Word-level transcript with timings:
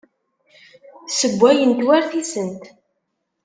Ssewwayent 1.09 1.79
war 1.87 2.03
tisent. 2.09 2.63